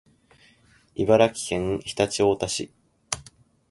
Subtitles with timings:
[0.95, 2.71] 茨城県常陸太田市